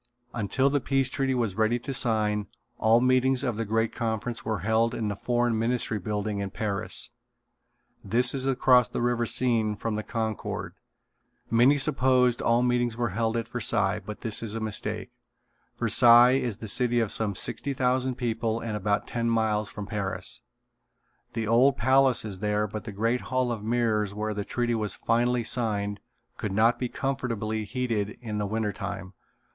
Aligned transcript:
Until 0.33 0.71
the 0.71 0.79
Peace 0.81 1.11
Treaty 1.11 1.35
was 1.35 1.53
ready 1.53 1.77
to 1.77 1.93
sign 1.93 2.47
all 2.79 3.01
meetings 3.01 3.43
of 3.43 3.55
the 3.55 3.65
great 3.65 3.93
conference 3.93 4.43
were 4.43 4.61
held 4.61 4.95
in 4.95 5.09
the 5.09 5.15
Foreign 5.15 5.59
Ministry 5.59 5.99
building 5.99 6.39
in 6.39 6.49
Paris. 6.49 7.11
This 8.03 8.33
is 8.33 8.47
across 8.47 8.87
the 8.89 8.99
river 8.99 9.27
Seine 9.27 9.75
from 9.75 9.93
the 9.97 10.01
Concorde. 10.01 10.73
Many 11.51 11.77
supposed 11.77 12.41
all 12.41 12.63
meetings 12.63 12.97
were 12.97 13.09
held 13.09 13.37
at 13.37 13.47
Versailles 13.47 13.99
but 14.03 14.21
this 14.21 14.41
is 14.41 14.55
a 14.55 14.59
mistake. 14.59 15.11
Versailles 15.77 16.31
is 16.39 16.57
a 16.63 16.67
city 16.67 16.99
of 16.99 17.11
some 17.11 17.35
sixty 17.35 17.75
thousand 17.75 18.15
people 18.15 18.59
and 18.59 18.75
about 18.75 19.05
ten 19.05 19.29
miles 19.29 19.69
from 19.69 19.85
Paris. 19.85 20.41
The 21.33 21.45
old 21.45 21.77
Palace 21.77 22.25
is 22.25 22.39
there 22.39 22.65
but 22.65 22.85
the 22.85 22.91
great 22.91 23.21
Hall 23.29 23.51
of 23.51 23.63
Mirrors 23.63 24.15
where 24.15 24.33
the 24.33 24.43
treaty 24.45 24.73
was 24.73 24.95
finally 24.95 25.43
signed 25.43 25.99
could 26.37 26.51
not 26.53 26.79
be 26.79 26.89
comfortably 26.89 27.65
heated 27.65 28.17
in 28.19 28.39
the 28.39 28.47
winter 28.47 28.71
time. 28.73 29.13